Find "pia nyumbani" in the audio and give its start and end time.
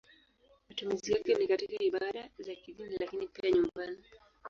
3.27-3.97